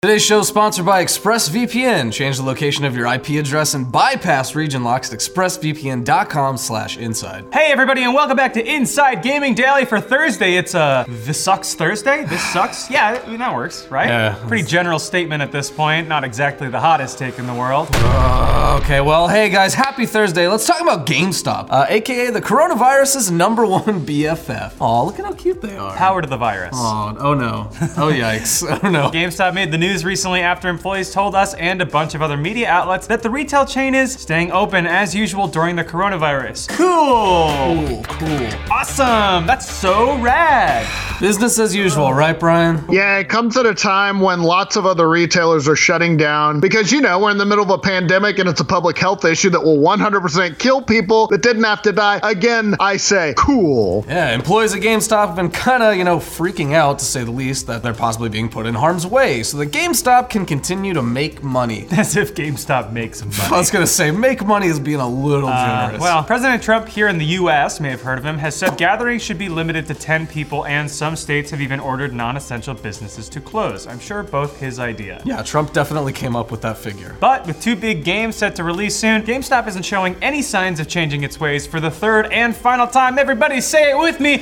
Today's 0.00 0.24
show 0.24 0.38
is 0.38 0.46
sponsored 0.46 0.86
by 0.86 1.04
ExpressVPN. 1.04 2.12
Change 2.12 2.36
the 2.36 2.44
location 2.44 2.84
of 2.84 2.96
your 2.96 3.12
IP 3.12 3.30
address 3.30 3.74
and 3.74 3.90
bypass 3.90 4.54
region 4.54 4.84
locks 4.84 5.12
at 5.12 5.18
expressvpn.com/inside. 5.18 7.44
Hey 7.52 7.72
everybody, 7.72 8.04
and 8.04 8.14
welcome 8.14 8.36
back 8.36 8.52
to 8.52 8.64
Inside 8.64 9.24
Gaming 9.24 9.56
Daily 9.56 9.84
for 9.84 10.00
Thursday. 10.00 10.54
It's 10.54 10.76
uh, 10.76 11.04
this 11.08 11.42
sucks 11.42 11.74
Thursday. 11.74 12.22
This 12.26 12.40
sucks. 12.52 12.88
Yeah, 12.88 13.20
I 13.26 13.28
mean, 13.28 13.40
that 13.40 13.52
works, 13.52 13.88
right? 13.90 14.06
Yeah. 14.06 14.36
Pretty 14.46 14.62
general 14.62 15.00
statement 15.00 15.42
at 15.42 15.50
this 15.50 15.68
point. 15.68 16.06
Not 16.06 16.22
exactly 16.22 16.68
the 16.68 16.78
hottest 16.78 17.18
take 17.18 17.40
in 17.40 17.48
the 17.48 17.54
world. 17.54 17.88
Okay, 17.92 19.00
well, 19.00 19.26
hey 19.26 19.48
guys, 19.50 19.74
happy 19.74 20.06
Thursday. 20.06 20.46
Let's 20.46 20.64
talk 20.64 20.80
about 20.80 21.08
GameStop, 21.08 21.66
uh, 21.70 21.86
aka 21.88 22.30
the 22.30 22.40
coronavirus's 22.40 23.32
number 23.32 23.66
one 23.66 23.82
BFF. 24.06 24.74
Aw, 24.80 25.02
look 25.02 25.18
at 25.18 25.24
how 25.24 25.32
cute 25.32 25.60
they 25.60 25.76
are. 25.76 25.96
Power 25.96 26.22
to 26.22 26.28
the 26.28 26.36
virus. 26.36 26.76
Oh, 26.76 27.16
oh 27.18 27.34
no. 27.34 27.68
Oh 27.96 28.12
yikes. 28.12 28.62
Oh 28.80 28.88
no. 28.90 29.10
GameStop 29.10 29.54
made 29.54 29.72
the 29.72 29.78
news 29.78 29.87
recently 29.88 30.40
after 30.40 30.68
employees 30.68 31.10
told 31.10 31.34
us 31.34 31.54
and 31.54 31.80
a 31.80 31.86
bunch 31.86 32.14
of 32.14 32.20
other 32.20 32.36
media 32.36 32.68
outlets 32.68 33.06
that 33.06 33.22
the 33.22 33.30
retail 33.30 33.64
chain 33.64 33.94
is 33.94 34.12
staying 34.12 34.52
open 34.52 34.86
as 34.86 35.14
usual 35.14 35.48
during 35.48 35.76
the 35.76 35.84
coronavirus. 35.84 36.68
Cool! 36.68 38.02
Cool, 38.02 38.02
cool. 38.04 38.67
Awesome! 38.98 39.46
That's 39.46 39.70
so 39.70 40.18
rad! 40.18 40.86
Business 41.20 41.58
as 41.58 41.74
usual, 41.74 42.14
right, 42.14 42.38
Brian? 42.38 42.84
Yeah, 42.88 43.18
it 43.18 43.28
comes 43.28 43.56
at 43.56 43.66
a 43.66 43.74
time 43.74 44.20
when 44.20 44.40
lots 44.42 44.76
of 44.76 44.86
other 44.86 45.08
retailers 45.10 45.68
are 45.68 45.74
shutting 45.76 46.16
down 46.16 46.60
because, 46.60 46.90
you 46.92 47.00
know, 47.00 47.18
we're 47.18 47.30
in 47.32 47.38
the 47.38 47.44
middle 47.44 47.64
of 47.64 47.70
a 47.70 47.78
pandemic 47.78 48.38
and 48.38 48.48
it's 48.48 48.60
a 48.60 48.64
public 48.64 48.96
health 48.96 49.24
issue 49.24 49.50
that 49.50 49.60
will 49.60 49.78
100% 49.78 50.58
kill 50.58 50.80
people 50.80 51.26
that 51.26 51.42
didn't 51.42 51.64
have 51.64 51.82
to 51.82 51.92
die. 51.92 52.18
Again, 52.22 52.76
I 52.80 52.96
say, 52.96 53.34
cool. 53.36 54.04
Yeah, 54.08 54.32
employees 54.32 54.74
at 54.74 54.80
GameStop 54.80 55.26
have 55.26 55.36
been 55.36 55.50
kind 55.50 55.82
of, 55.82 55.96
you 55.96 56.04
know, 56.04 56.18
freaking 56.18 56.72
out 56.74 57.00
to 57.00 57.04
say 57.04 57.24
the 57.24 57.32
least 57.32 57.66
that 57.66 57.82
they're 57.82 57.92
possibly 57.92 58.28
being 58.28 58.48
put 58.48 58.64
in 58.64 58.74
harm's 58.74 59.06
way 59.06 59.42
so 59.42 59.58
that 59.58 59.70
GameStop 59.72 60.30
can 60.30 60.46
continue 60.46 60.94
to 60.94 61.02
make 61.02 61.42
money. 61.42 61.86
As 61.92 62.16
if 62.16 62.34
GameStop 62.34 62.92
makes 62.92 63.22
money. 63.24 63.36
I 63.54 63.58
was 63.58 63.70
gonna 63.72 63.86
say, 63.88 64.10
make 64.12 64.46
money 64.46 64.68
is 64.68 64.78
being 64.80 65.00
a 65.00 65.08
little 65.08 65.48
Uh, 65.50 65.86
generous. 65.88 66.00
well, 66.00 66.22
President 66.24 66.62
Trump 66.62 66.88
here 66.88 67.08
in 67.08 67.18
the 67.18 67.26
US, 67.26 67.80
may 67.80 67.90
have 67.90 68.02
heard 68.02 68.18
of 68.18 68.24
him, 68.24 68.38
has 68.38 68.54
said 68.54 68.77
gatherings 68.78 69.20
should 69.22 69.36
be 69.38 69.48
limited 69.48 69.86
to 69.88 69.94
10 69.94 70.26
people, 70.28 70.64
and 70.64 70.88
some 70.90 71.16
states 71.16 71.50
have 71.50 71.60
even 71.60 71.80
ordered 71.80 72.14
non 72.14 72.36
essential 72.36 72.72
businesses 72.74 73.28
to 73.30 73.40
close. 73.40 73.86
I'm 73.86 73.98
sure 73.98 74.22
both 74.22 74.58
his 74.58 74.78
idea. 74.78 75.20
yeah, 75.24 75.42
Trump 75.42 75.72
definitely 75.72 76.12
came 76.12 76.36
up 76.36 76.50
with 76.50 76.62
that 76.62 76.78
figure. 76.78 77.16
But 77.20 77.44
with 77.46 77.60
two 77.60 77.74
big 77.76 78.04
games 78.04 78.36
set 78.36 78.54
to 78.56 78.64
release 78.64 78.94
soon, 78.96 79.22
GameStop 79.22 79.66
isn't 79.68 79.82
showing 79.84 80.14
any 80.22 80.40
signs 80.42 80.78
of 80.80 80.88
changing 80.88 81.24
its 81.24 81.40
ways 81.40 81.66
for 81.66 81.80
the 81.80 81.90
third 81.90 82.32
and 82.32 82.54
final 82.56 82.86
time. 82.86 83.18
Everybody 83.18 83.60
say 83.60 83.90
it 83.90 83.98
with 83.98 84.20
me. 84.20 84.38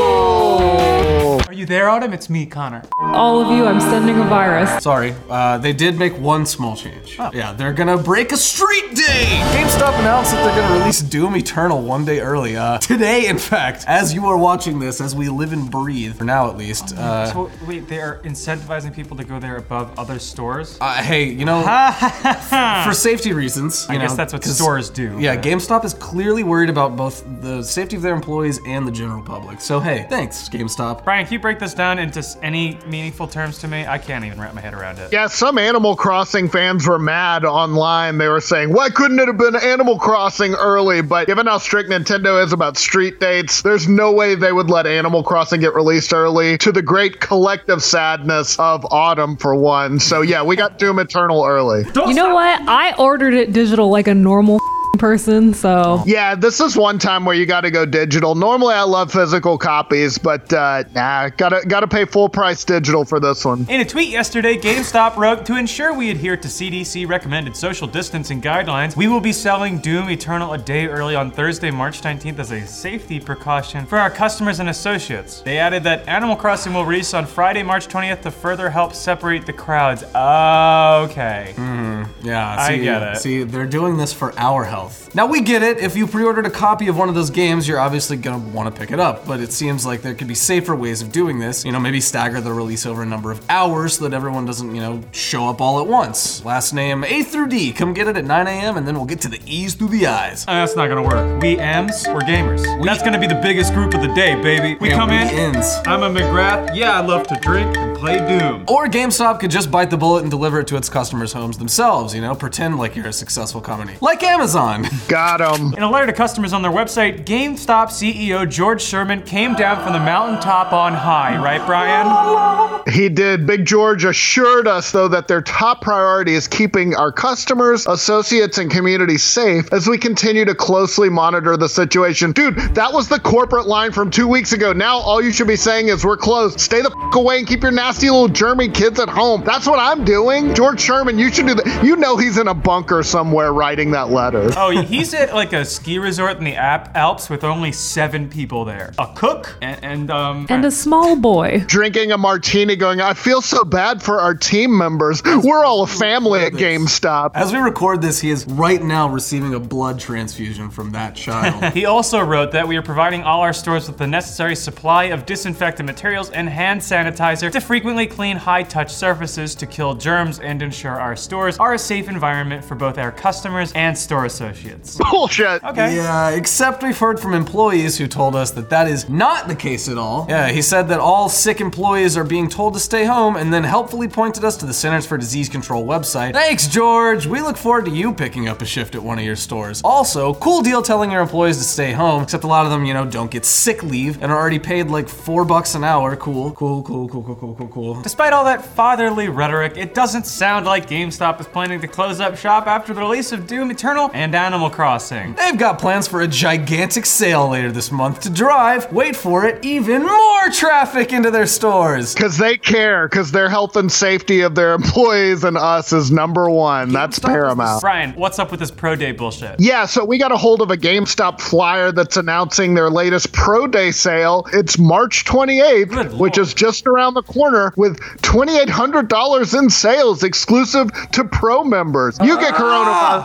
Cool. 0.00 1.40
Are 1.46 1.52
you 1.52 1.66
there, 1.66 1.90
Autumn? 1.90 2.12
It's 2.14 2.30
me, 2.30 2.46
Connor. 2.46 2.82
all 2.98 3.40
of 3.42 3.50
you, 3.56 3.66
I'm 3.66 3.80
sending 3.80 4.18
a 4.18 4.24
virus. 4.24 4.82
Sorry, 4.82 5.14
uh, 5.28 5.58
they 5.58 5.72
did 5.74 5.98
make 5.98 6.16
one 6.18 6.46
small 6.46 6.74
change. 6.76 7.18
Yeah, 7.18 7.52
they're 7.52 7.72
gonna 7.74 7.98
break 7.98 8.32
a 8.32 8.36
street 8.36 8.94
day! 8.94 9.59
GameStop 9.90 10.00
announced 10.02 10.30
that 10.30 10.44
they're 10.44 10.62
gonna 10.62 10.78
release 10.78 11.00
Doom 11.00 11.34
Eternal 11.36 11.82
one 11.82 12.04
day 12.04 12.20
early. 12.20 12.56
Uh, 12.56 12.78
today, 12.80 13.26
in 13.26 13.38
fact, 13.38 13.84
as 13.88 14.14
you 14.14 14.24
are 14.26 14.36
watching 14.36 14.78
this, 14.78 15.00
as 15.00 15.16
we 15.16 15.28
live 15.28 15.52
and 15.52 15.68
breathe, 15.68 16.16
for 16.16 16.22
now 16.22 16.48
at 16.48 16.56
least. 16.56 16.96
Uh, 16.96 17.26
So, 17.32 17.50
wait, 17.66 17.88
they 17.88 17.98
are 17.98 18.20
incentivizing 18.22 18.94
people 18.94 19.16
to 19.16 19.24
go 19.24 19.40
there 19.40 19.56
above 19.56 19.98
other 19.98 20.20
stores? 20.20 20.78
uh, 20.80 20.94
hey, 21.02 21.24
you 21.24 21.44
know, 21.44 21.60
for 22.84 22.94
safety 22.94 23.32
reasons. 23.32 23.86
I 23.88 23.94
you 23.94 23.98
guess 23.98 24.14
that's 24.14 24.32
what 24.32 24.44
stores 24.44 24.90
do. 24.90 25.18
Yeah, 25.18 25.34
but- 25.34 25.44
GameStop 25.44 25.84
is 25.84 25.94
clearly 25.94 26.44
worried 26.44 26.70
about 26.70 26.94
both 26.94 27.24
the 27.40 27.60
safety 27.64 27.96
of 27.96 28.02
their 28.02 28.14
employees 28.14 28.60
and 28.66 28.86
the 28.86 28.92
general 28.92 29.22
public. 29.22 29.60
So, 29.60 29.80
hey, 29.80 30.06
thanks, 30.08 30.48
GameStop. 30.48 31.02
Brian, 31.02 31.24
can 31.26 31.32
you 31.32 31.40
break 31.40 31.58
this 31.58 31.74
down 31.74 31.98
into 31.98 32.24
any 32.42 32.78
meaningful 32.86 33.26
terms 33.26 33.58
to 33.58 33.66
me? 33.68 33.84
I 33.86 33.98
can't 33.98 34.24
even 34.24 34.40
wrap 34.40 34.54
my 34.54 34.60
head 34.60 34.74
around 34.74 35.00
it. 35.00 35.12
Yeah, 35.12 35.26
some 35.26 35.58
Animal 35.58 35.96
Crossing 35.96 36.48
fans 36.48 36.86
were 36.86 36.98
mad 37.00 37.44
online. 37.44 38.18
They 38.18 38.28
were 38.28 38.40
saying, 38.40 38.72
why 38.72 38.88
couldn't 38.90 39.18
it 39.18 39.26
have 39.26 39.36
been 39.36 39.56
Animal 39.56 39.79
Crossing 39.98 40.54
early? 40.54 41.00
But 41.00 41.26
given 41.26 41.46
how 41.46 41.58
strict 41.58 41.90
Nintendo 41.90 42.44
is 42.44 42.52
about 42.52 42.76
street 42.76 43.18
dates, 43.18 43.62
there's 43.62 43.88
no 43.88 44.12
way 44.12 44.34
they 44.34 44.52
would 44.52 44.68
let 44.68 44.86
Animal 44.86 45.22
Crossing 45.22 45.60
get 45.60 45.74
released 45.74 46.12
early 46.12 46.58
to 46.58 46.70
the 46.70 46.82
great 46.82 47.20
collective 47.20 47.82
sadness 47.82 48.58
of 48.58 48.86
autumn 48.90 49.36
for 49.36 49.54
one. 49.54 49.98
So 49.98 50.20
yeah, 50.20 50.42
we 50.42 50.54
got 50.54 50.78
Doom 50.78 50.98
Eternal 50.98 51.44
early. 51.44 51.84
You 51.94 52.14
know 52.14 52.34
what? 52.34 52.60
I 52.68 52.94
ordered 52.96 53.34
it 53.34 53.52
digital 53.52 53.90
like 53.90 54.06
a 54.06 54.14
normal 54.14 54.58
person, 55.00 55.52
so 55.54 56.02
Yeah, 56.06 56.34
this 56.36 56.60
is 56.60 56.76
one 56.76 56.98
time 56.98 57.24
where 57.24 57.34
you 57.34 57.46
got 57.46 57.62
to 57.62 57.70
go 57.70 57.84
digital. 57.84 58.34
Normally, 58.34 58.74
I 58.74 58.82
love 58.82 59.10
physical 59.10 59.58
copies, 59.58 60.18
but 60.18 60.52
uh, 60.52 60.84
nah, 60.94 61.30
gotta 61.30 61.62
gotta 61.66 61.88
pay 61.88 62.04
full 62.04 62.28
price 62.28 62.64
digital 62.64 63.04
for 63.04 63.18
this 63.18 63.44
one. 63.44 63.66
In 63.68 63.80
a 63.80 63.84
tweet 63.84 64.10
yesterday, 64.10 64.56
GameStop 64.56 65.16
wrote, 65.16 65.44
To 65.46 65.56
ensure 65.56 65.94
we 65.94 66.10
adhere 66.10 66.36
to 66.36 66.48
CDC 66.48 67.08
recommended 67.08 67.56
social 67.56 67.88
distancing 67.88 68.40
guidelines, 68.42 68.94
we 68.96 69.08
will 69.08 69.20
be 69.20 69.32
selling 69.32 69.78
Doom 69.78 70.10
Eternal 70.10 70.52
a 70.52 70.58
day 70.58 70.86
early 70.86 71.16
on 71.16 71.30
Thursday, 71.30 71.70
March 71.70 72.02
19th 72.02 72.38
as 72.38 72.50
a 72.52 72.66
safety 72.66 73.18
precaution 73.18 73.86
for 73.86 73.96
our 73.98 74.10
customers 74.10 74.60
and 74.60 74.68
associates. 74.68 75.40
They 75.40 75.58
added 75.58 75.82
that 75.84 76.06
Animal 76.06 76.36
Crossing 76.36 76.74
will 76.74 76.84
release 76.84 77.14
on 77.14 77.24
Friday, 77.24 77.62
March 77.62 77.88
20th 77.88 78.20
to 78.22 78.30
further 78.30 78.68
help 78.68 78.92
separate 78.94 79.46
the 79.46 79.52
crowds. 79.54 80.02
Okay. 80.04 81.54
Mm, 81.56 82.06
Yeah, 82.22 82.56
I 82.58 82.76
get 82.76 83.02
it. 83.02 83.16
See, 83.18 83.44
they're 83.44 83.64
doing 83.66 83.96
this 83.96 84.12
for 84.12 84.38
our 84.38 84.64
health. 84.64 84.89
Now 85.14 85.26
we 85.26 85.40
get 85.40 85.62
it. 85.62 85.78
If 85.78 85.96
you 85.96 86.06
pre-ordered 86.06 86.46
a 86.46 86.50
copy 86.50 86.88
of 86.88 86.96
one 86.96 87.08
of 87.08 87.14
those 87.14 87.30
games, 87.30 87.66
you're 87.66 87.80
obviously 87.80 88.16
gonna 88.16 88.38
want 88.38 88.72
to 88.72 88.80
pick 88.80 88.90
it 88.90 89.00
up. 89.00 89.26
But 89.26 89.40
it 89.40 89.52
seems 89.52 89.84
like 89.84 90.02
there 90.02 90.14
could 90.14 90.28
be 90.28 90.34
safer 90.34 90.74
ways 90.76 91.02
of 91.02 91.10
doing 91.12 91.38
this. 91.38 91.64
You 91.64 91.72
know, 91.72 91.80
maybe 91.80 92.00
stagger 92.00 92.40
the 92.40 92.52
release 92.52 92.86
over 92.86 93.02
a 93.02 93.06
number 93.06 93.30
of 93.32 93.44
hours 93.50 93.94
so 93.98 94.08
that 94.08 94.14
everyone 94.14 94.46
doesn't, 94.46 94.74
you 94.74 94.80
know, 94.80 95.02
show 95.12 95.48
up 95.48 95.60
all 95.60 95.80
at 95.80 95.86
once. 95.86 96.44
Last 96.44 96.72
name 96.72 97.02
A 97.04 97.22
through 97.22 97.48
D. 97.48 97.72
Come 97.72 97.92
get 97.94 98.08
it 98.08 98.16
at 98.16 98.24
9 98.24 98.46
a.m. 98.46 98.76
and 98.76 98.86
then 98.86 98.94
we'll 98.94 99.04
get 99.04 99.20
to 99.22 99.28
the 99.28 99.40
E's 99.46 99.74
through 99.74 99.88
the 99.88 100.06
I's. 100.06 100.44
Uh, 100.46 100.52
That's 100.52 100.76
not 100.76 100.88
gonna 100.88 101.02
work. 101.02 101.42
We 101.42 101.58
M's, 101.58 102.06
we're 102.08 102.20
gamers. 102.20 102.62
That's 102.84 103.02
gonna 103.02 103.18
be 103.20 103.26
the 103.26 103.40
biggest 103.42 103.74
group 103.74 103.94
of 103.94 104.00
the 104.02 104.12
day, 104.14 104.40
baby. 104.40 104.76
We 104.80 104.90
And 104.90 104.98
come 104.98 105.10
we 105.10 105.16
in. 105.16 105.28
ends. 105.28 105.76
I'm 105.86 106.02
a 106.02 106.10
McGrath. 106.10 106.74
Yeah, 106.76 106.92
I 107.00 107.04
love 107.04 107.26
to 107.28 107.34
drink 107.40 107.74
play 108.00 108.18
Doom. 108.38 108.64
Or 108.66 108.86
GameStop 108.86 109.40
could 109.40 109.50
just 109.50 109.70
bite 109.70 109.90
the 109.90 109.96
bullet 109.98 110.22
and 110.22 110.30
deliver 110.30 110.58
it 110.60 110.66
to 110.68 110.76
its 110.76 110.88
customers' 110.88 111.34
homes 111.34 111.58
themselves. 111.58 112.14
You 112.14 112.22
know, 112.22 112.34
pretend 112.34 112.78
like 112.78 112.96
you're 112.96 113.06
a 113.08 113.12
successful 113.12 113.60
company, 113.60 113.94
like 114.00 114.22
Amazon. 114.22 114.86
Got 115.08 115.40
'em. 115.42 115.74
In 115.74 115.82
a 115.82 115.90
letter 115.90 116.06
to 116.06 116.12
customers 116.14 116.52
on 116.54 116.62
their 116.62 116.70
website, 116.72 117.24
GameStop 117.26 117.88
CEO 117.88 118.48
George 118.48 118.80
Sherman 118.82 119.22
came 119.22 119.54
down 119.54 119.82
from 119.84 119.92
the 119.92 119.98
mountaintop 120.00 120.72
on 120.72 120.94
high, 120.94 121.36
right, 121.42 121.64
Brian? 121.66 122.80
He 122.90 123.08
did. 123.10 123.46
Big 123.46 123.66
George 123.66 124.04
assured 124.04 124.66
us, 124.66 124.90
though, 124.90 125.08
that 125.08 125.28
their 125.28 125.42
top 125.42 125.82
priority 125.82 126.34
is 126.34 126.48
keeping 126.48 126.94
our 126.96 127.12
customers, 127.12 127.86
associates, 127.86 128.56
and 128.56 128.70
community 128.70 129.18
safe 129.18 129.70
as 129.72 129.86
we 129.86 129.98
continue 129.98 130.46
to 130.46 130.54
closely 130.54 131.10
monitor 131.10 131.56
the 131.58 131.68
situation. 131.68 132.32
Dude, 132.32 132.56
that 132.74 132.92
was 132.92 133.08
the 133.08 133.20
corporate 133.20 133.66
line 133.66 133.92
from 133.92 134.10
two 134.10 134.26
weeks 134.26 134.52
ago. 134.52 134.72
Now 134.72 134.96
all 134.96 135.22
you 135.22 135.32
should 135.32 135.46
be 135.48 135.56
saying 135.56 135.88
is 135.88 136.04
we're 136.04 136.16
closed. 136.16 136.58
Stay 136.60 136.80
the 136.80 136.90
f- 136.90 137.14
away 137.14 137.38
and 137.38 137.46
keep 137.46 137.62
your 137.62 137.70
nasty 137.72 137.89
little 137.98 138.28
German 138.28 138.72
kids 138.72 139.00
at 139.00 139.08
home. 139.08 139.42
That's 139.44 139.66
what 139.66 139.78
I'm 139.78 140.04
doing. 140.04 140.54
George 140.54 140.80
Sherman, 140.80 141.18
you 141.18 141.32
should 141.32 141.46
do 141.46 141.54
that. 141.54 141.84
You 141.84 141.96
know 141.96 142.16
he's 142.16 142.38
in 142.38 142.48
a 142.48 142.54
bunker 142.54 143.02
somewhere 143.02 143.52
writing 143.52 143.90
that 143.92 144.10
letter. 144.10 144.50
Oh, 144.56 144.70
he's 144.70 145.12
at 145.14 145.34
like 145.34 145.52
a 145.52 145.64
ski 145.64 145.98
resort 145.98 146.38
in 146.38 146.44
the 146.44 146.56
Alps 146.56 147.28
with 147.28 147.44
only 147.44 147.72
seven 147.72 148.28
people 148.28 148.64
there. 148.64 148.92
A 148.98 149.12
cook 149.14 149.56
and, 149.60 149.82
and 149.84 150.10
um. 150.10 150.46
and 150.48 150.64
a 150.64 150.70
small 150.70 151.16
boy. 151.16 151.64
Drinking 151.66 152.12
a 152.12 152.18
martini, 152.18 152.76
going, 152.76 153.00
I 153.00 153.14
feel 153.14 153.42
so 153.42 153.64
bad 153.64 154.02
for 154.02 154.20
our 154.20 154.34
team 154.34 154.76
members. 154.76 155.22
We're 155.24 155.64
all 155.64 155.82
a 155.82 155.86
family 155.86 156.40
at 156.40 156.52
GameStop. 156.52 157.32
As 157.34 157.52
we 157.52 157.58
record 157.58 158.02
this, 158.02 158.20
he 158.20 158.30
is 158.30 158.46
right 158.46 158.82
now 158.82 159.08
receiving 159.08 159.54
a 159.54 159.60
blood 159.60 159.98
transfusion 159.98 160.70
from 160.70 160.92
that 160.92 161.14
child. 161.14 161.74
He 161.80 161.84
also 161.86 162.20
wrote 162.20 162.52
that 162.52 162.66
we 162.66 162.76
are 162.76 162.82
providing 162.82 163.22
all 163.22 163.40
our 163.40 163.52
stores 163.52 163.86
with 163.88 163.96
the 163.96 164.06
necessary 164.06 164.56
supply 164.56 165.04
of 165.04 165.24
disinfectant 165.24 165.86
materials 165.86 166.30
and 166.30 166.48
hand 166.48 166.80
sanitizer 166.80 167.50
to 167.50 167.60
frequently 167.80 168.06
clean 168.06 168.36
high 168.36 168.62
touch 168.62 168.92
surfaces 168.92 169.54
to 169.54 169.64
kill 169.64 169.94
germs 169.94 170.38
and 170.38 170.60
ensure 170.60 171.00
our 171.00 171.16
stores 171.16 171.56
are 171.56 171.72
a 171.72 171.78
safe 171.78 172.10
environment 172.10 172.62
for 172.62 172.74
both 172.74 172.98
our 172.98 173.10
customers 173.10 173.72
and 173.72 173.96
store 173.96 174.26
associates. 174.26 174.98
Bullshit. 175.10 175.64
Okay. 175.64 175.96
Yeah, 175.96 176.28
except 176.28 176.82
we've 176.82 176.98
heard 176.98 177.18
from 177.18 177.32
employees 177.32 177.96
who 177.96 178.06
told 178.06 178.36
us 178.36 178.50
that 178.50 178.68
that 178.68 178.86
is 178.86 179.08
not 179.08 179.48
the 179.48 179.54
case 179.54 179.88
at 179.88 179.96
all. 179.96 180.26
Yeah, 180.28 180.50
he 180.50 180.60
said 180.60 180.90
that 180.90 181.00
all 181.00 181.30
sick 181.30 181.62
employees 181.62 182.18
are 182.18 182.24
being 182.24 182.50
told 182.50 182.74
to 182.74 182.80
stay 182.80 183.06
home 183.06 183.36
and 183.36 183.50
then 183.50 183.64
helpfully 183.64 184.08
pointed 184.08 184.44
us 184.44 184.58
to 184.58 184.66
the 184.66 184.74
Centers 184.74 185.06
for 185.06 185.16
Disease 185.16 185.48
Control 185.48 185.82
website. 185.86 186.34
Thanks, 186.34 186.66
George. 186.66 187.26
We 187.26 187.40
look 187.40 187.56
forward 187.56 187.86
to 187.86 187.90
you 187.90 188.12
picking 188.12 188.46
up 188.46 188.60
a 188.60 188.66
shift 188.66 188.94
at 188.94 189.02
one 189.02 189.18
of 189.18 189.24
your 189.24 189.36
stores. 189.36 189.80
Also, 189.82 190.34
cool 190.34 190.60
deal 190.60 190.82
telling 190.82 191.10
your 191.10 191.22
employees 191.22 191.56
to 191.56 191.64
stay 191.64 191.92
home, 191.92 192.24
except 192.24 192.44
a 192.44 192.46
lot 192.46 192.66
of 192.66 192.72
them, 192.72 192.84
you 192.84 192.92
know, 192.92 193.06
don't 193.06 193.30
get 193.30 193.46
sick 193.46 193.82
leave 193.82 194.22
and 194.22 194.30
are 194.30 194.38
already 194.38 194.58
paid 194.58 194.88
like 194.88 195.08
four 195.08 195.46
bucks 195.46 195.74
an 195.74 195.82
hour. 195.82 196.14
Cool, 196.14 196.52
cool, 196.52 196.82
cool, 196.82 197.08
cool, 197.08 197.22
cool, 197.22 197.36
cool, 197.36 197.54
cool, 197.54 197.68
cool. 197.70 198.00
Despite 198.02 198.32
all 198.32 198.44
that 198.44 198.64
fatherly 198.64 199.28
rhetoric, 199.28 199.76
it 199.76 199.94
doesn't 199.94 200.26
sound 200.26 200.66
like 200.66 200.88
GameStop 200.88 201.40
is 201.40 201.46
planning 201.46 201.80
to 201.80 201.88
close 201.88 202.20
up 202.20 202.36
shop 202.36 202.66
after 202.66 202.92
the 202.92 203.00
release 203.00 203.32
of 203.32 203.46
Doom 203.46 203.70
Eternal, 203.70 204.10
and 204.12 204.34
Animal 204.34 204.70
Crossing. 204.70 205.34
They've 205.34 205.58
got 205.58 205.78
plans 205.78 206.06
for 206.08 206.20
a 206.22 206.28
gigantic 206.28 207.06
sale 207.06 207.48
later 207.48 207.72
this 207.72 207.90
month 207.90 208.20
to 208.20 208.30
drive, 208.30 208.92
wait 208.92 209.16
for 209.16 209.44
it, 209.46 209.64
even 209.64 210.02
more 210.04 210.48
traffic 210.52 211.12
into 211.12 211.30
their 211.30 211.46
stores. 211.46 212.14
Because 212.14 212.38
they 212.38 212.56
care, 212.56 213.08
because 213.08 213.32
their 213.32 213.48
health 213.48 213.76
and 213.76 213.90
safety 213.90 214.40
of 214.40 214.54
their 214.54 214.74
employees 214.74 215.44
and 215.44 215.56
us 215.56 215.92
is 215.92 216.10
number 216.10 216.50
one. 216.50 216.92
That's 216.92 217.18
GameStop 217.18 217.28
is 217.28 217.34
paramount. 217.34 217.80
Brian, 217.80 218.12
what's 218.12 218.38
up 218.38 218.50
with 218.50 218.60
this 218.60 218.70
pro 218.70 218.96
day 218.96 219.12
bullshit? 219.12 219.58
Yeah, 219.58 219.86
so 219.86 220.04
we 220.04 220.18
got 220.18 220.32
a 220.32 220.36
hold 220.36 220.62
of 220.62 220.70
a 220.70 220.76
GameStop 220.76 221.40
flyer 221.40 221.92
that's 221.92 222.16
announcing 222.16 222.74
their 222.74 222.90
latest 222.90 223.32
Pro 223.32 223.66
Day 223.66 223.90
sale. 223.90 224.46
It's 224.52 224.78
March 224.78 225.24
28th, 225.24 225.88
Good 225.90 226.12
which 226.18 226.36
lord. 226.36 226.38
is 226.38 226.54
just 226.54 226.86
around 226.86 227.14
the 227.14 227.22
corner 227.22 227.59
with 227.76 227.98
$2,800 228.22 229.58
in 229.58 229.70
sales 229.70 230.22
exclusive 230.22 230.90
to 231.12 231.24
Pro 231.24 231.64
members. 231.64 232.18
You 232.22 232.38
get 232.38 232.54
Ah. 232.54 232.58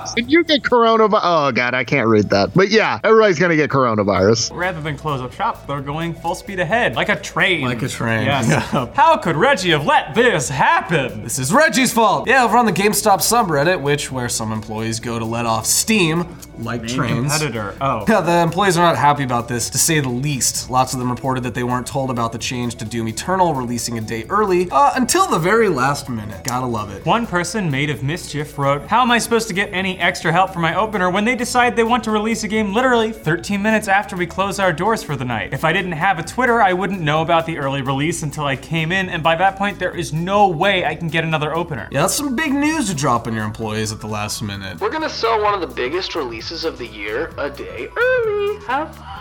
coronavirus. 0.05 0.13
And 0.17 0.31
you 0.31 0.43
get 0.43 0.63
coronavirus. 0.63 1.19
Oh, 1.23 1.51
God, 1.51 1.73
I 1.73 1.83
can't 1.83 2.07
read 2.07 2.29
that. 2.29 2.53
But 2.53 2.69
yeah, 2.69 2.99
everybody's 3.03 3.39
going 3.39 3.49
to 3.51 3.55
get 3.55 3.69
coronavirus. 3.69 4.55
Rather 4.55 4.81
than 4.81 4.97
close 4.97 5.21
up 5.21 5.33
shop, 5.33 5.67
they're 5.67 5.81
going 5.81 6.13
full 6.13 6.35
speed 6.35 6.59
ahead, 6.59 6.95
like 6.95 7.09
a 7.09 7.19
train. 7.19 7.61
Like 7.65 7.81
a 7.81 7.87
train. 7.87 8.25
Yes. 8.25 8.47
Yeah. 8.49 8.87
How 8.93 9.17
could 9.17 9.35
Reggie 9.35 9.71
have 9.71 9.85
let 9.85 10.15
this 10.15 10.49
happen? 10.49 11.23
This 11.23 11.39
is 11.39 11.51
Reggie's 11.53 11.93
fault. 11.93 12.27
Yeah, 12.27 12.43
over 12.43 12.57
on 12.57 12.65
the 12.65 12.71
GameStop 12.73 13.19
subreddit, 13.19 13.81
which 13.81 14.11
where 14.11 14.29
some 14.29 14.51
employees 14.51 14.99
go 14.99 15.19
to 15.19 15.25
let 15.25 15.45
off 15.45 15.65
steam, 15.65 16.37
like 16.59 16.87
trains. 16.87 17.31
Competitor. 17.31 17.75
Oh. 17.81 18.05
Yeah, 18.07 18.21
the 18.21 18.31
employees 18.41 18.77
are 18.77 18.81
not 18.85 18.97
happy 18.97 19.23
about 19.23 19.47
this, 19.47 19.69
to 19.71 19.77
say 19.77 19.99
the 19.99 20.09
least. 20.09 20.69
Lots 20.69 20.93
of 20.93 20.99
them 20.99 21.09
reported 21.09 21.43
that 21.43 21.53
they 21.53 21.63
weren't 21.63 21.87
told 21.87 22.09
about 22.09 22.31
the 22.31 22.37
change 22.37 22.75
to 22.75 22.85
Doom 22.85 23.07
Eternal 23.07 23.53
releasing 23.53 23.97
a 23.97 24.01
day 24.01 24.24
early 24.29 24.69
uh, 24.71 24.91
until 24.95 25.27
the 25.27 25.39
very 25.39 25.69
last 25.69 26.09
minute. 26.09 26.43
Gotta 26.43 26.65
love 26.65 26.91
it. 26.91 27.05
One 27.05 27.25
person, 27.27 27.69
Made 27.69 27.89
of 27.89 28.03
Mischief, 28.03 28.57
wrote, 28.57 28.87
How 28.87 29.01
am 29.01 29.11
I 29.11 29.17
supposed 29.17 29.47
to 29.47 29.53
get 29.53 29.73
any 29.73 29.97
extra 29.99 30.31
help 30.31 30.51
for 30.51 30.59
my 30.59 30.75
opener 30.75 31.09
when 31.09 31.25
they 31.25 31.35
decide 31.35 31.75
they 31.75 31.83
want 31.83 32.03
to 32.05 32.11
release 32.11 32.43
a 32.43 32.47
game 32.47 32.73
literally 32.73 33.11
13 33.11 33.61
minutes 33.61 33.87
after 33.87 34.15
we 34.15 34.25
close 34.25 34.59
our 34.59 34.73
doors 34.73 35.03
for 35.03 35.15
the 35.15 35.25
night? 35.25 35.53
If 35.53 35.63
I 35.63 35.73
didn't 35.73 35.93
have 35.93 36.19
a 36.19 36.23
Twitter, 36.23 36.61
I 36.61 36.73
wouldn't 36.73 37.01
know 37.01 37.21
about 37.21 37.45
the 37.45 37.57
early 37.57 37.81
release 37.81 38.23
until 38.23 38.45
I 38.45 38.55
came 38.55 38.91
in, 38.91 39.09
and 39.09 39.21
by 39.23 39.35
that 39.35 39.57
point, 39.57 39.79
there 39.79 39.95
is 39.95 40.13
no 40.13 40.47
way 40.47 40.85
I 40.85 40.95
can 40.95 41.07
get 41.07 41.23
another 41.23 41.53
opener. 41.53 41.87
Yeah, 41.91 42.01
that's 42.01 42.15
some 42.15 42.35
big 42.35 42.53
news 42.53 42.89
to 42.89 42.95
drop 42.95 43.27
on 43.27 43.33
your 43.33 43.45
employees 43.45 43.91
at 43.91 43.99
the 43.99 44.07
last 44.07 44.41
minute. 44.41 44.79
We're 44.79 44.89
gonna 44.89 45.09
sell 45.09 45.41
one 45.41 45.53
of 45.53 45.61
the 45.61 45.73
biggest 45.73 46.15
releases 46.15 46.65
of 46.65 46.77
the 46.77 46.87
year 46.87 47.31
a 47.37 47.49
day 47.49 47.87
early. 47.95 48.65
Have 48.65 48.95
fun. 48.95 49.14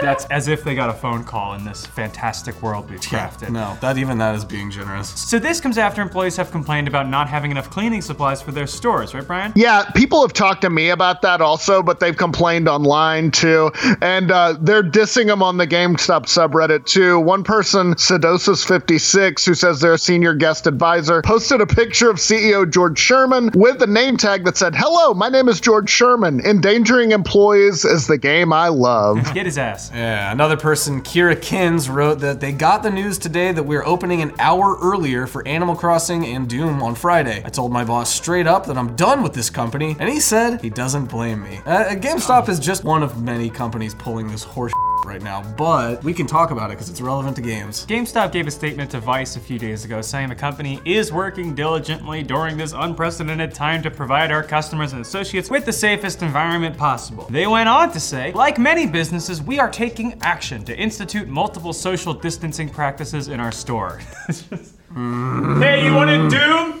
That's 0.00 0.24
as 0.26 0.48
if 0.48 0.64
they 0.64 0.74
got 0.74 0.88
a 0.90 0.94
phone 0.94 1.24
call 1.24 1.54
in 1.54 1.64
this 1.64 1.84
fantastic 1.86 2.60
world 2.62 2.90
we've 2.90 3.00
crafted. 3.00 3.50
No, 3.50 3.76
that 3.80 3.98
even 3.98 4.18
that 4.18 4.34
is 4.34 4.44
being 4.44 4.70
generous. 4.70 5.08
So 5.08 5.38
this 5.38 5.60
comes 5.60 5.78
after 5.78 6.00
employees 6.00 6.36
have 6.36 6.50
complained 6.50 6.88
about 6.88 7.08
not 7.08 7.28
having 7.28 7.50
enough 7.50 7.70
cleaning 7.70 8.00
supplies 8.00 8.40
for 8.40 8.52
their 8.52 8.66
stores, 8.66 9.14
right, 9.14 9.26
Brian? 9.26 9.52
Yeah, 9.54 9.84
people 9.94 10.22
have 10.22 10.32
talked 10.32 10.62
to 10.62 10.70
me 10.70 10.90
about 10.90 11.22
that 11.22 11.40
also, 11.40 11.82
but 11.82 12.00
they've 12.00 12.16
complained 12.16 12.68
online 12.68 13.30
too. 13.30 13.70
And 14.00 14.30
uh, 14.30 14.56
they're 14.60 14.82
dissing 14.82 15.26
them 15.26 15.42
on 15.42 15.58
the 15.58 15.66
GameStop 15.66 16.26
subreddit 16.26 16.86
too. 16.86 17.20
One 17.20 17.44
person, 17.44 17.94
Sedosis56, 17.94 19.44
who 19.44 19.54
says 19.54 19.80
they're 19.80 19.94
a 19.94 19.98
senior 19.98 20.34
guest 20.34 20.66
advisor, 20.66 21.22
posted 21.22 21.60
a 21.60 21.66
picture 21.66 22.10
of 22.10 22.16
CEO 22.16 22.70
George 22.70 22.98
Sherman 22.98 23.50
with 23.54 23.82
a 23.82 23.86
name 23.86 24.16
tag 24.16 24.44
that 24.44 24.56
said, 24.56 24.74
Hello, 24.74 25.14
my 25.14 25.28
name 25.28 25.48
is 25.48 25.60
George 25.60 25.90
Sherman. 25.90 26.40
Endangering 26.40 27.12
employees 27.12 27.84
is 27.84 28.06
the 28.06 28.18
game 28.18 28.52
I 28.52 28.68
love. 28.68 29.32
Get 29.34 29.46
his 29.46 29.58
ass. 29.58 29.89
Yeah, 29.92 30.30
another 30.30 30.56
person, 30.56 31.02
Kira 31.02 31.40
Kins, 31.40 31.90
wrote 31.90 32.20
that 32.20 32.40
they 32.40 32.52
got 32.52 32.82
the 32.82 32.90
news 32.90 33.18
today 33.18 33.50
that 33.50 33.62
we're 33.62 33.84
opening 33.84 34.22
an 34.22 34.32
hour 34.38 34.78
earlier 34.80 35.26
for 35.26 35.46
Animal 35.48 35.74
Crossing 35.74 36.24
and 36.26 36.48
Doom 36.48 36.80
on 36.82 36.94
Friday. 36.94 37.42
I 37.44 37.48
told 37.48 37.72
my 37.72 37.84
boss 37.84 38.12
straight 38.12 38.46
up 38.46 38.66
that 38.66 38.78
I'm 38.78 38.94
done 38.94 39.22
with 39.22 39.34
this 39.34 39.50
company, 39.50 39.96
and 39.98 40.08
he 40.08 40.20
said 40.20 40.60
he 40.60 40.70
doesn't 40.70 41.06
blame 41.06 41.42
me. 41.42 41.60
Uh, 41.66 41.96
GameStop 41.96 42.48
is 42.48 42.60
just 42.60 42.84
one 42.84 43.02
of 43.02 43.20
many 43.22 43.50
companies 43.50 43.94
pulling 43.94 44.28
this 44.28 44.44
horse 44.44 44.72
right 45.10 45.22
now, 45.22 45.42
but 45.56 46.02
we 46.04 46.14
can 46.14 46.24
talk 46.24 46.52
about 46.52 46.70
it 46.70 46.74
because 46.74 46.88
it's 46.88 47.00
relevant 47.00 47.34
to 47.34 47.42
games. 47.42 47.84
GameStop 47.86 48.30
gave 48.30 48.46
a 48.46 48.50
statement 48.50 48.92
to 48.92 49.00
Vice 49.00 49.34
a 49.34 49.40
few 49.40 49.58
days 49.58 49.84
ago 49.84 50.00
saying 50.00 50.28
the 50.28 50.36
company 50.36 50.80
is 50.84 51.12
working 51.12 51.52
diligently 51.52 52.22
during 52.22 52.56
this 52.56 52.72
unprecedented 52.76 53.52
time 53.52 53.82
to 53.82 53.90
provide 53.90 54.30
our 54.30 54.44
customers 54.44 54.92
and 54.92 55.02
associates 55.02 55.50
with 55.50 55.64
the 55.64 55.72
safest 55.72 56.22
environment 56.22 56.76
possible. 56.76 57.26
They 57.28 57.48
went 57.48 57.68
on 57.68 57.90
to 57.90 57.98
say, 57.98 58.30
like 58.32 58.56
many 58.56 58.86
businesses, 58.86 59.42
we 59.42 59.58
are 59.58 59.68
taking 59.68 60.16
action 60.22 60.64
to 60.66 60.78
institute 60.78 61.26
multiple 61.26 61.72
social 61.72 62.14
distancing 62.14 62.68
practices 62.68 63.26
in 63.26 63.40
our 63.40 63.52
store. 63.52 64.00
Hey, 64.92 65.84
you 65.84 65.94
want 65.94 66.10
wanted 66.10 66.30
Doom? 66.32 66.79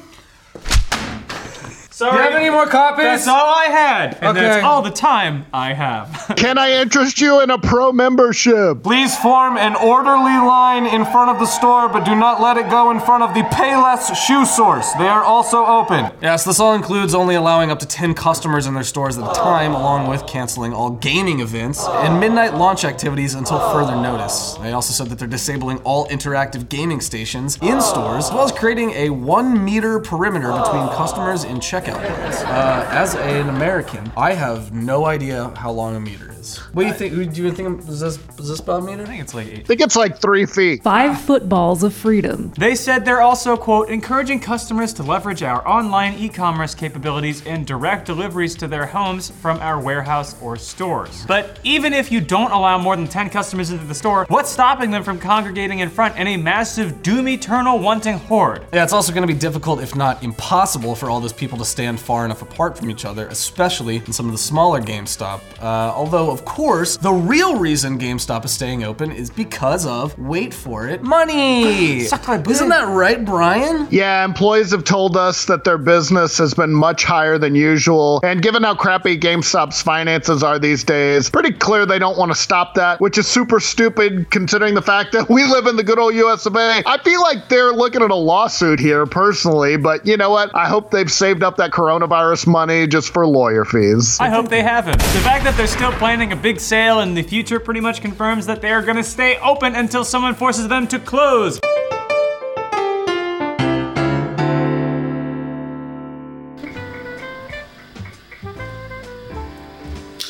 Sorry. 2.00 2.12
Do 2.12 2.16
you 2.16 2.30
have 2.30 2.40
any 2.40 2.48
more 2.48 2.66
copies? 2.66 3.04
That's 3.04 3.28
all 3.28 3.44
I 3.54 3.64
had. 3.66 4.14
And 4.22 4.28
Okay. 4.28 4.40
that's 4.40 4.64
all 4.64 4.80
the 4.80 4.90
time 4.90 5.44
I 5.52 5.74
have. 5.74 6.32
Can 6.38 6.56
I 6.56 6.80
interest 6.80 7.20
you 7.20 7.42
in 7.42 7.50
a 7.50 7.58
pro 7.58 7.92
membership? 7.92 8.82
Please 8.82 9.18
form 9.18 9.58
an 9.58 9.74
orderly 9.76 10.32
line 10.32 10.86
in 10.86 11.04
front 11.04 11.30
of 11.30 11.38
the 11.38 11.44
store, 11.44 11.90
but 11.90 12.06
do 12.06 12.14
not 12.14 12.40
let 12.40 12.56
it 12.56 12.70
go 12.70 12.90
in 12.90 13.00
front 13.00 13.22
of 13.22 13.34
the 13.34 13.42
Payless 13.54 14.16
Shoe 14.16 14.46
Source. 14.46 14.90
They 14.94 15.08
are 15.08 15.22
also 15.22 15.66
open. 15.66 16.10
Yes, 16.22 16.42
this 16.42 16.58
all 16.58 16.72
includes 16.72 17.14
only 17.14 17.34
allowing 17.34 17.70
up 17.70 17.78
to 17.80 17.86
10 17.86 18.14
customers 18.14 18.66
in 18.66 18.72
their 18.72 18.82
stores 18.82 19.18
at 19.18 19.30
a 19.30 19.34
time, 19.34 19.74
along 19.74 20.08
with 20.08 20.26
canceling 20.26 20.72
all 20.72 20.88
gaming 20.88 21.40
events 21.40 21.86
and 21.86 22.18
midnight 22.18 22.54
launch 22.54 22.86
activities 22.86 23.34
until 23.34 23.58
further 23.74 23.94
notice. 23.94 24.54
They 24.62 24.72
also 24.72 24.94
said 24.94 25.10
that 25.10 25.18
they're 25.18 25.28
disabling 25.28 25.76
all 25.84 26.08
interactive 26.08 26.70
gaming 26.70 27.02
stations 27.02 27.58
in 27.60 27.78
stores, 27.82 28.28
as 28.28 28.32
well 28.32 28.44
as 28.44 28.52
creating 28.52 28.92
a 28.92 29.10
one 29.10 29.62
meter 29.62 30.00
perimeter 30.00 30.48
between 30.50 30.88
customers 30.96 31.44
and 31.44 31.60
checkout 31.60 31.89
points. 31.94 32.42
Uh, 32.42 32.86
as 32.90 33.14
an 33.14 33.48
American, 33.48 34.10
I 34.16 34.32
have 34.32 34.72
no 34.72 35.06
idea 35.06 35.52
how 35.56 35.70
long 35.70 35.96
a 35.96 36.00
meter 36.00 36.30
is. 36.32 36.58
What 36.72 36.82
do 36.82 36.88
you 36.88 36.94
think? 36.94 37.34
Do 37.34 37.42
you 37.42 37.52
think 37.52 37.80
is 37.88 38.00
this 38.00 38.18
is 38.38 38.48
this 38.48 38.60
about 38.60 38.82
a 38.82 38.86
meter? 38.86 39.02
I 39.02 39.06
think 39.06 39.20
it's 39.22 39.34
like 39.34 39.46
eight. 39.48 39.60
I 39.60 39.62
think 39.62 39.80
it's 39.80 39.96
like 39.96 40.20
three 40.20 40.46
feet. 40.46 40.82
Five 40.82 41.20
footballs 41.20 41.82
of 41.82 41.94
freedom. 41.94 42.52
They 42.56 42.74
said 42.74 43.04
they're 43.04 43.22
also, 43.22 43.56
quote, 43.56 43.88
encouraging 43.88 44.40
customers 44.40 44.92
to 44.94 45.02
leverage 45.02 45.42
our 45.42 45.66
online 45.66 46.14
e 46.14 46.28
commerce 46.28 46.74
capabilities 46.74 47.46
and 47.46 47.66
direct 47.66 48.06
deliveries 48.06 48.54
to 48.56 48.68
their 48.68 48.86
homes 48.86 49.30
from 49.30 49.58
our 49.60 49.80
warehouse 49.80 50.40
or 50.42 50.56
stores. 50.56 51.24
But 51.26 51.58
even 51.64 51.92
if 51.92 52.10
you 52.10 52.20
don't 52.20 52.50
allow 52.52 52.78
more 52.78 52.96
than 52.96 53.06
10 53.06 53.30
customers 53.30 53.70
into 53.70 53.84
the 53.84 53.94
store, 53.94 54.26
what's 54.28 54.50
stopping 54.50 54.90
them 54.90 55.02
from 55.02 55.18
congregating 55.18 55.80
in 55.80 55.90
front 55.90 56.16
in 56.16 56.26
a 56.26 56.36
massive 56.36 57.02
Doom 57.02 57.28
Eternal 57.28 57.78
wanting 57.78 58.18
horde? 58.18 58.64
Yeah, 58.72 58.84
it's 58.84 58.92
also 58.92 59.12
going 59.12 59.26
to 59.26 59.32
be 59.32 59.38
difficult, 59.38 59.82
if 59.82 59.94
not 59.94 60.22
impossible, 60.22 60.94
for 60.94 61.10
all 61.10 61.20
those 61.20 61.32
people 61.32 61.58
to 61.58 61.64
stand 61.80 61.98
far 61.98 62.26
enough 62.26 62.42
apart 62.42 62.76
from 62.76 62.90
each 62.90 63.06
other, 63.06 63.26
especially 63.28 63.96
in 64.04 64.12
some 64.12 64.26
of 64.26 64.32
the 64.32 64.38
smaller 64.38 64.82
GameStop. 64.82 65.40
Uh, 65.62 65.90
although, 65.96 66.30
of 66.30 66.44
course, 66.44 66.98
the 66.98 67.10
real 67.10 67.56
reason 67.56 67.98
GameStop 67.98 68.44
is 68.44 68.50
staying 68.50 68.84
open 68.84 69.10
is 69.10 69.30
because 69.30 69.86
of, 69.86 70.18
wait 70.18 70.52
for 70.52 70.86
it, 70.86 71.02
money. 71.02 72.00
Suck 72.12 72.28
my 72.28 72.36
booty. 72.36 72.50
Isn't 72.50 72.68
that 72.68 72.86
right, 72.86 73.24
Brian? 73.24 73.88
Yeah, 73.90 74.26
employees 74.26 74.72
have 74.72 74.84
told 74.84 75.16
us 75.16 75.46
that 75.46 75.64
their 75.64 75.78
business 75.78 76.36
has 76.36 76.52
been 76.52 76.70
much 76.70 77.02
higher 77.02 77.38
than 77.38 77.54
usual. 77.54 78.20
And 78.24 78.42
given 78.42 78.62
how 78.62 78.74
crappy 78.74 79.18
GameStop's 79.18 79.80
finances 79.80 80.42
are 80.42 80.58
these 80.58 80.84
days, 80.84 81.30
pretty 81.30 81.52
clear 81.52 81.86
they 81.86 81.98
don't 81.98 82.18
want 82.18 82.30
to 82.30 82.36
stop 82.36 82.74
that, 82.74 83.00
which 83.00 83.16
is 83.16 83.26
super 83.26 83.58
stupid 83.58 84.30
considering 84.30 84.74
the 84.74 84.82
fact 84.82 85.12
that 85.12 85.30
we 85.30 85.44
live 85.44 85.66
in 85.66 85.76
the 85.76 85.84
good 85.84 85.98
old 85.98 86.14
US 86.16 86.44
of 86.44 86.56
A. 86.56 86.82
I 86.84 86.98
feel 87.02 87.22
like 87.22 87.48
they're 87.48 87.72
looking 87.72 88.02
at 88.02 88.10
a 88.10 88.14
lawsuit 88.14 88.78
here 88.78 89.06
personally, 89.06 89.78
but 89.78 90.06
you 90.06 90.18
know 90.18 90.28
what? 90.28 90.54
I 90.54 90.68
hope 90.68 90.90
they've 90.90 91.10
saved 91.10 91.42
up 91.42 91.56
that 91.56 91.69
coronavirus 91.70 92.46
money 92.46 92.86
just 92.86 93.12
for 93.12 93.26
lawyer 93.26 93.64
fees. 93.64 94.18
I 94.20 94.28
hope 94.28 94.48
they 94.48 94.62
haven't. 94.62 94.98
The 94.98 95.20
fact 95.20 95.44
that 95.44 95.56
they're 95.56 95.66
still 95.66 95.92
planning 95.92 96.32
a 96.32 96.36
big 96.36 96.60
sale 96.60 97.00
in 97.00 97.14
the 97.14 97.22
future 97.22 97.60
pretty 97.60 97.80
much 97.80 98.00
confirms 98.00 98.46
that 98.46 98.60
they 98.60 98.72
are 98.72 98.82
gonna 98.82 99.02
stay 99.02 99.38
open 99.38 99.74
until 99.74 100.04
someone 100.04 100.34
forces 100.34 100.68
them 100.68 100.86
to 100.88 100.98
close. 100.98 101.60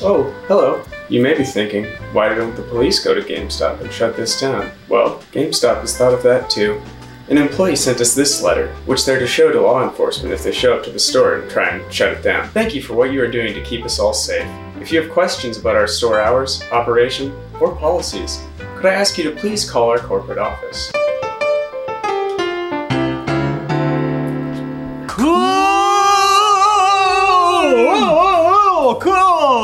Oh, 0.02 0.34
hello. 0.48 0.82
You 1.10 1.22
may 1.22 1.36
be 1.36 1.44
thinking, 1.44 1.84
why 2.12 2.34
don't 2.34 2.56
the 2.56 2.62
police 2.62 3.04
go 3.04 3.14
to 3.14 3.20
GameStop 3.20 3.80
and 3.80 3.92
shut 3.92 4.16
this 4.16 4.40
down? 4.40 4.70
Well, 4.88 5.18
GameStop 5.32 5.80
has 5.80 5.96
thought 5.96 6.14
of 6.14 6.22
that 6.22 6.48
too. 6.48 6.80
An 7.30 7.38
employee 7.38 7.76
sent 7.76 8.00
us 8.00 8.12
this 8.12 8.42
letter, 8.42 8.74
which 8.86 9.06
they're 9.06 9.20
to 9.20 9.26
show 9.26 9.52
to 9.52 9.60
law 9.60 9.88
enforcement 9.88 10.34
if 10.34 10.42
they 10.42 10.50
show 10.50 10.76
up 10.76 10.82
to 10.82 10.90
the 10.90 10.98
store 10.98 11.36
and 11.36 11.48
try 11.48 11.68
and 11.68 11.94
shut 11.94 12.12
it 12.12 12.24
down. 12.24 12.48
Thank 12.48 12.74
you 12.74 12.82
for 12.82 12.94
what 12.94 13.12
you 13.12 13.22
are 13.22 13.30
doing 13.30 13.54
to 13.54 13.62
keep 13.62 13.84
us 13.84 14.00
all 14.00 14.12
safe. 14.12 14.48
If 14.80 14.90
you 14.90 15.00
have 15.00 15.12
questions 15.12 15.56
about 15.56 15.76
our 15.76 15.86
store 15.86 16.18
hours, 16.18 16.60
operation, 16.72 17.32
or 17.60 17.76
policies, 17.76 18.44
could 18.74 18.86
I 18.86 18.94
ask 18.94 19.16
you 19.16 19.22
to 19.30 19.36
please 19.36 19.70
call 19.70 19.90
our 19.90 20.00
corporate 20.00 20.38
office? 20.38 20.90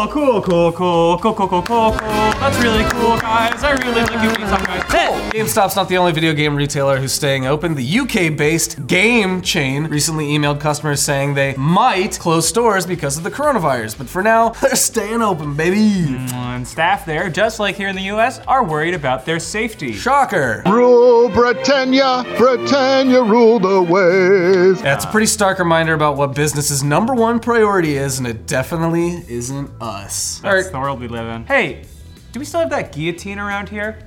Cool! 0.07 0.27
Cool, 0.27 0.43
cool, 0.43 0.73
cool, 0.73 1.19
cool, 1.19 1.19
cool, 1.19 1.35
cool, 1.35 1.49
cool, 1.49 1.63
cool, 1.63 1.63
cool. 1.63 1.91
That's 1.93 2.59
really 2.63 2.85
cool, 2.91 3.19
guys. 3.19 3.65
I 3.65 3.73
really 3.73 4.03
like 4.03 4.13
you 4.13 4.31
GameStop 4.31 4.67
guys. 4.67 4.93
Hey! 4.93 5.31
GameStop's 5.39 5.75
not 5.75 5.89
the 5.89 5.97
only 5.97 6.13
video 6.13 6.33
game 6.33 6.55
retailer 6.55 6.99
who's 6.99 7.13
staying 7.13 7.47
open. 7.47 7.75
The 7.75 7.99
UK 8.01 8.37
based 8.37 8.87
game 8.87 9.43
chain 9.43 9.85
recently 9.85 10.27
emailed 10.27 10.61
customers 10.61 11.03
saying 11.03 11.35
they 11.35 11.55
might 11.57 12.19
close 12.19 12.49
stores 12.49 12.87
because 12.87 13.19
of 13.19 13.25
the 13.25 13.31
coronavirus, 13.31 13.99
but 13.99 14.09
for 14.09 14.23
now, 14.23 14.49
they're 14.63 14.77
staying 14.77 15.23
open, 15.23 15.55
baby. 15.57 15.77
Mm, 15.77 16.33
and 16.33 16.69
staff 16.69 17.05
there, 17.05 17.29
just 17.29 17.59
like 17.59 17.75
here 17.75 17.89
in 17.89 17.97
the 17.97 18.11
US, 18.15 18.39
are 18.47 18.65
worried 18.65 18.95
about 18.95 19.27
their 19.27 19.41
safety. 19.41 19.93
Shocker. 19.93 20.63
Rule 20.67 21.29
Britannia, 21.31 22.25
Britannia 22.39 23.23
rule 23.23 23.59
the 23.59 23.83
waves. 23.83 24.81
That's 24.83 25.05
a 25.05 25.09
pretty 25.09 25.27
stark 25.27 25.59
reminder 25.59 25.95
about 25.95 26.17
what 26.17 26.35
business's 26.35 26.85
number 26.85 27.15
one 27.15 27.41
priority 27.41 27.97
is, 27.97 28.19
and 28.19 28.27
it 28.27 28.47
definitely 28.47 29.25
isn't 29.29 29.71
us. 29.81 29.96
All 30.45 30.51
That's 30.51 30.67
right, 30.67 30.73
the 30.73 30.79
world 30.79 31.01
we 31.01 31.09
live 31.09 31.27
in. 31.27 31.47
Hey, 31.47 31.85
do 32.33 32.39
we 32.39 32.45
still 32.45 32.61
have 32.61 32.71
that 32.71 32.93
guillotine 32.93 33.39
around 33.39 33.69
here? 33.69 33.99